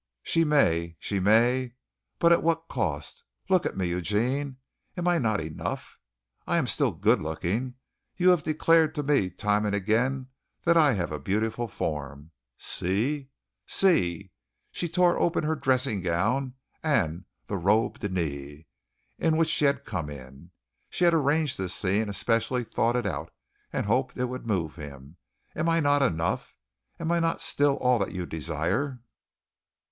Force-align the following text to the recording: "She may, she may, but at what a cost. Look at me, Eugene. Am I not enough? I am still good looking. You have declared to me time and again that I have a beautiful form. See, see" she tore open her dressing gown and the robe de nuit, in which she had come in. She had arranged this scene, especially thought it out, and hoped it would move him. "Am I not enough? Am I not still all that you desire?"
"She 0.23 0.43
may, 0.43 0.97
she 0.99 1.19
may, 1.19 1.75
but 2.17 2.31
at 2.31 2.41
what 2.41 2.65
a 2.67 2.73
cost. 2.73 3.23
Look 3.49 3.67
at 3.67 3.77
me, 3.77 3.85
Eugene. 3.89 4.57
Am 4.97 5.07
I 5.07 5.19
not 5.19 5.39
enough? 5.39 5.99
I 6.47 6.57
am 6.57 6.65
still 6.65 6.89
good 6.91 7.21
looking. 7.21 7.75
You 8.17 8.31
have 8.31 8.41
declared 8.41 8.95
to 8.95 9.03
me 9.03 9.29
time 9.29 9.63
and 9.63 9.75
again 9.75 10.29
that 10.63 10.75
I 10.75 10.93
have 10.93 11.11
a 11.11 11.19
beautiful 11.19 11.67
form. 11.67 12.31
See, 12.57 13.29
see" 13.67 14.31
she 14.71 14.89
tore 14.89 15.19
open 15.19 15.43
her 15.43 15.55
dressing 15.55 16.01
gown 16.01 16.55
and 16.81 17.25
the 17.45 17.57
robe 17.57 17.99
de 17.99 18.09
nuit, 18.09 18.65
in 19.19 19.37
which 19.37 19.49
she 19.49 19.65
had 19.65 19.85
come 19.85 20.09
in. 20.09 20.49
She 20.89 21.03
had 21.05 21.13
arranged 21.13 21.59
this 21.59 21.75
scene, 21.75 22.09
especially 22.09 22.63
thought 22.63 22.95
it 22.95 23.05
out, 23.05 23.29
and 23.71 23.85
hoped 23.85 24.17
it 24.17 24.25
would 24.25 24.47
move 24.47 24.77
him. 24.77 25.17
"Am 25.55 25.69
I 25.69 25.79
not 25.79 26.01
enough? 26.01 26.55
Am 26.99 27.11
I 27.11 27.19
not 27.19 27.39
still 27.39 27.75
all 27.75 27.99
that 27.99 28.13
you 28.13 28.25
desire?" 28.25 28.99